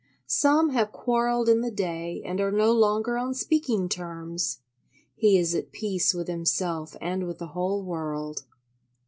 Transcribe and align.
Some 0.25 0.69
have 0.69 0.91
quarrelled 0.91 1.47
in 1.47 1.61
the 1.61 1.69
day 1.69 2.23
and 2.25 2.41
are 2.41 2.51
no 2.51 2.71
longer 2.73 3.19
on 3.19 3.35
speaking 3.35 3.87
terms; 3.87 4.57
he 5.13 5.37
is 5.37 5.53
at 5.53 5.71
peace 5.71 6.11
with 6.11 6.27
himself 6.27 6.95
and 6.99 7.27
with 7.27 7.37
the 7.37 7.49
whole 7.53 7.83
world. 7.83 8.45